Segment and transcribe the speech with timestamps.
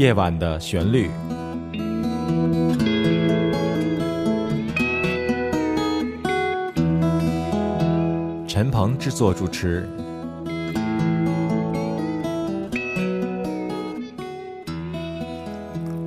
[0.00, 1.10] 夜晚的旋律。
[8.48, 9.86] 陈鹏制作主持。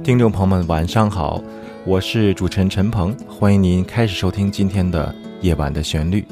[0.04, 1.39] 听众朋友们，晚上好，
[1.86, 6.25] 我是主持人陈鹏，欢迎您开始收听今天的夜晚的旋律。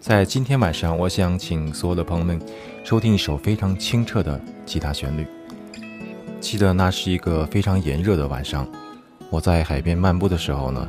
[0.00, 2.40] 在今天晚上，我想请所有的朋友们
[2.82, 5.26] 收听一首非常清澈的吉他旋律。
[6.44, 8.68] 记得那是一个非常炎热的晚上，
[9.30, 10.86] 我在海边漫步的时候呢，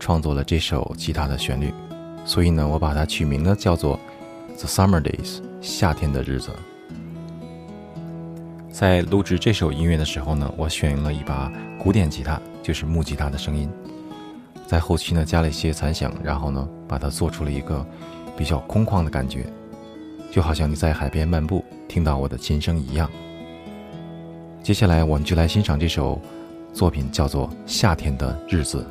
[0.00, 1.70] 创作了这首吉他的旋律，
[2.24, 4.00] 所以呢，我把它取名呢叫做
[4.58, 6.50] 《The Summer Days》夏天的日子。
[8.70, 13.68] 在录制这首音乐的时候呢，我选用了一把古典吉他，就是木吉他的声音，
[14.66, 17.86] 在后期呢加了一些残响，然后呢把它做出了一个
[18.38, 19.44] 比较空旷的感觉，
[20.32, 23.10] 就好像你在海边漫步听到我的琴声一样。
[24.64, 26.18] 接下来，我们就来欣赏这首
[26.72, 28.82] 作品，叫做《夏天的日子》。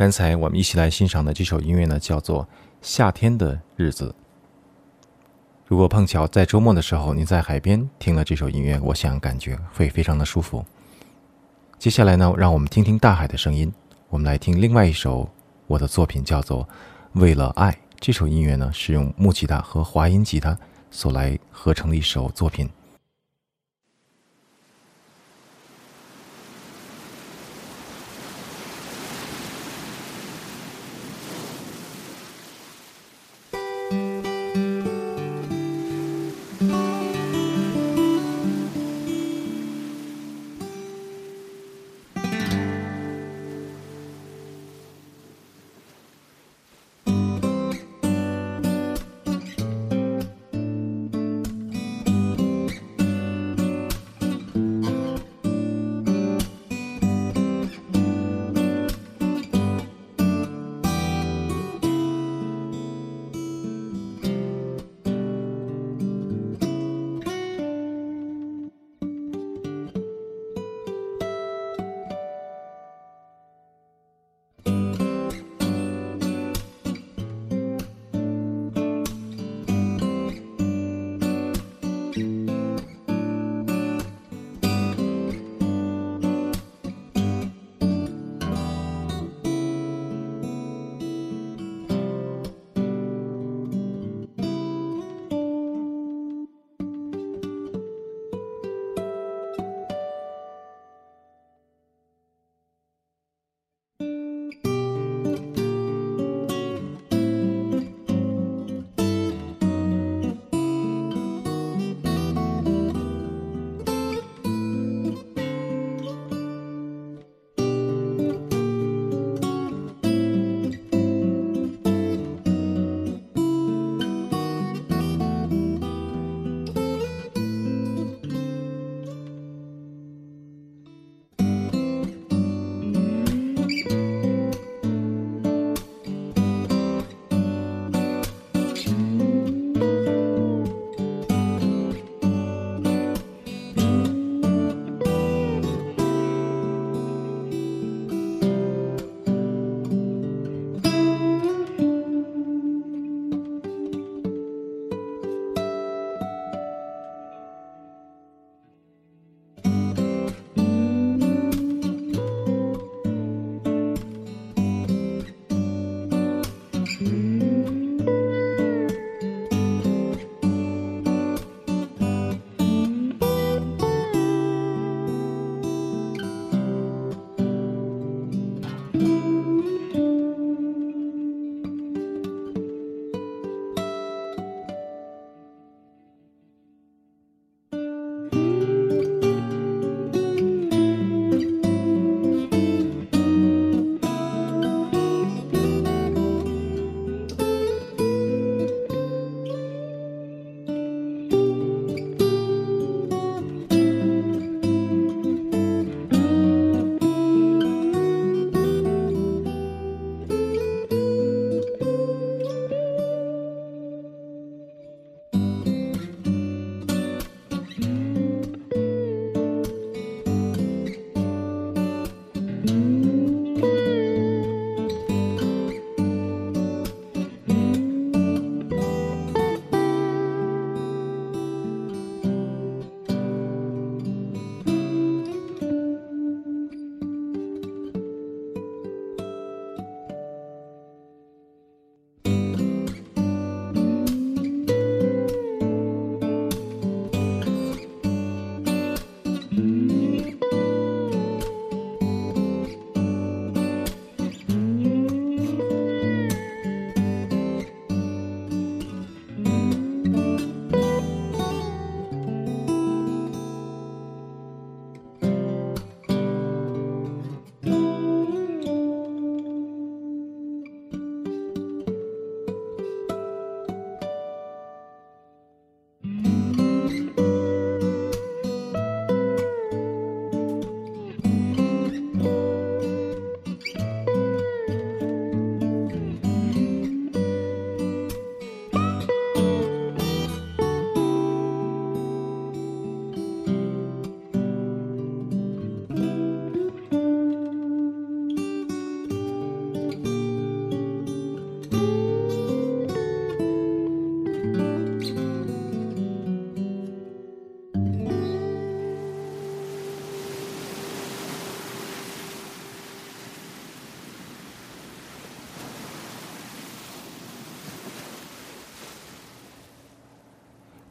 [0.00, 2.42] 刚才我们一起来欣赏的这首音乐呢，叫做
[2.80, 4.08] 《夏天的日子》。
[5.66, 10.64] 如果碰巧在周末的时候你在海边听了这首音乐，我想感觉会非常的舒服。
[11.78, 13.70] 接下来呢，让我们听听大海的声音。
[14.08, 15.28] 我们来听另外一首
[15.66, 16.64] 我的作品，叫做
[17.20, 17.70] 《为了爱》。
[17.98, 20.58] 这首音乐呢，是用木吉他和华音吉他
[20.90, 22.66] 所来合成的一首作品。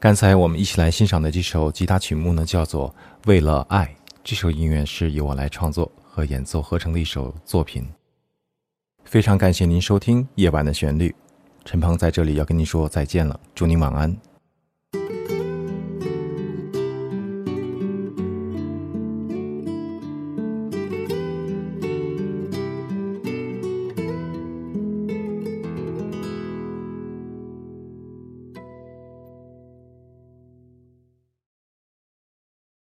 [0.00, 2.88] 刚才我们一起来欣赏的这首吉他曲目呢，叫做
[3.28, 3.84] 《为了爱》。
[4.24, 7.86] 这首音乐是由我来创作和演奏合成的一首作品。
[9.04, 11.10] 非常感谢您收听《夜晚的旋律》，
[11.66, 14.16] 陈鹏在这里要跟您说再见了，祝您晚安。